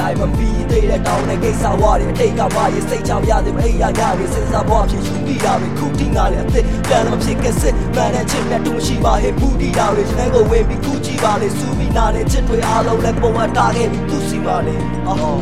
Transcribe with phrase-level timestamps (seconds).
[0.00, 15.40] တိုင်းမပြီးသေးတဲ့တောင်းတဲ့ကိစ္စဝါတွေအတိတ်ကမှရေးစိတ်ချပြတယ်မအိယာရတွေစဉ်းစားဘွားဖြစ်ယူပြီးတာပဲခုတိငါလည်းအသက်ပြန်လည်းမဖြစ်ခဲ့စစ်မှန်တဲ့ချစ်နဲ့တူမရှိပါဟဲ့ဘူးတီတာတွေကျွန်တော်ကိုဝင်ပြီးခုကြည့်ပါလေစူပြီးနာတဲ့ချစ်တွေအားလုံးလည်းပုံမှန်တာခဲ့ပြီးသူစီပါလေအော်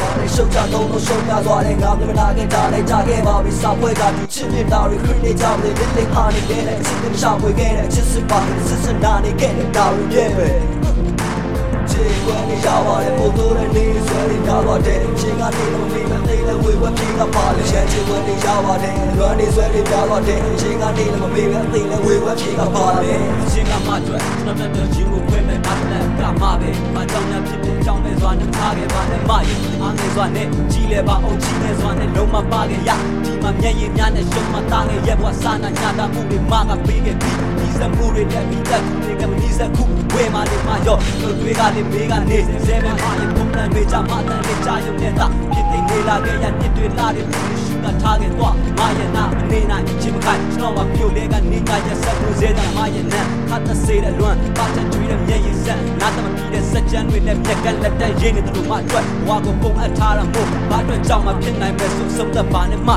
[0.00, 8.38] ပါလေရှုပ်ချတော့လို့ရှုပ်ပြသွားတယ်ငါမနာခဲ့တာလည်းကြခဲ့ပါပြီစာပွဲကဒီချစ်နေတာတွေခရစ်နေကြတယ်လက်လက်ဟာနေတယ်ချစ်တဲ့ရှာဖွေခဲ့တဲ့ချစ်စစ်ပါ
[8.68, 10.48] စစ်စစ်နာနေခဲ့တဲ့တာတွေရဲ့ပဲ
[10.84, 10.89] ချစ်ွ
[12.36, 23.12] ယ်နေရပါတယ်ပို့တော့တဲ့နေဆွဲနေကြပါတယ်ရှင်ကနေတော့နေမသိတဲ့ဝေဝပြေကပါလေရှမ်းချစ်ွယ်နေရပါတယ်လွမ်းနေဆွဲနေကြပါတယ်ရှင်ကနေတော့မမေ့ပဲသိတဲ့ဝေဝပြေကပါလေ
[23.52, 29.50] ရှင်ကမှအတွက်ကျွန်တော်တို့ချင်းကိုခွဲမဲ့တာနဲ့ကမှပဲမကြောင်ရဖြစ်တဲ့အကြောင်းပဲစွာနဲ့ထားခဲ့ပါနဲ့မရ
[29.82, 32.90] အားငယ်စွာနဲ့ကြီးလဲပါအောင်ကြီးနေစွာနဲ့လုံးမပါခဲ့ရ
[33.24, 62.90] ဒီမှာမျက်ရည်များနဲ့ရှုံးမသားခဲ့ရဲ့ဘဝစာနာညာတာမှုတွေမကပေးခဲ့ပြီးဒီစမှုတွေနဲ့ပြီးသက်ခုတွေကမနီးစက်ခုဝဲမာလေးမရောတို့တွေကလည်းမေးကနေဆဲပဲမာလေးပုံစံမေးကြမှာတန်လေးကြာရုံနဲ့တာဖြစ်သိနေလာခဲ့ရနှစ်တွေလာတဲ့လူရှိကထားခဲ့တော့မရနာအနေနိုင်ချစ်မခိုင်ကျွန်တော်ကပြိုလဲကနေကရဆက်လို့စေတာမရနာခတ်တစေတဲ့လွမ်းပါချကျွေးတဲ့မျက်ရည်ဆက်နားတမပြီးတဲ့စက်ကြမ်းတွေနဲ့မြက်ကလက်တန်းရင်းနေတယ်လို့မအတွက်ဘဝကိုပုံအပ်ထားတာမို့ဘာအတွက်ကြောင့်မဖြစ်နိုင်ပဲဆိုဆုံးသက်ပါနဲ့မ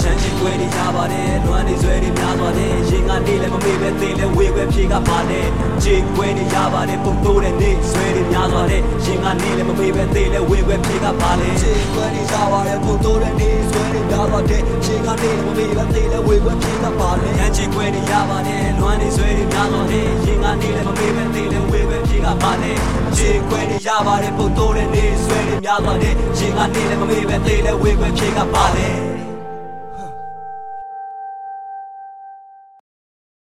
[0.00, 5.46] ရှမ်းချစ်ွယ်နေကြပါတယ်လွမ်းနေဆွဲနေများသွားတယ်ရင်ကနေလည်းမမေ့ပဲသေးလဲဝေခွဲဖြေကပါနဲ့
[5.82, 7.93] ချစ်ွယ်နေကြပါတယ်ပုံတိုးတဲ့နေဆွဲ
[8.44, 22.72] နေများသွားတယ်ရင်ကနေလည်းမမေ့ပဲသေးလဲဝေခွဲဖြေကပါလေချစ်ွယ်နေကြပါတယ်ပို့တော့တဲ့နေဆွဲနေကြပါတယ်ရှင်ကနေတော့မမေ့ပဲသိတဲ့ဝေဝပြေကပါလေရန်ချစ်ခွဲနေရပါတယ်လွမ်းနေဆွဲနေများသွားတယ်ရင်ကနေလည်းမမေ့ပဲသေးလဲဝေခွဲဖြေကပါလေ
[23.16, 29.13] ချစ်ခွဲနေရပါတယ်ပုံတိုးတဲ့နေဆွဲနေများသွားတယ်ရင်ကနေလည်းမမေ့ပဲသေးလဲဝေခွဲဖြေကပါလေ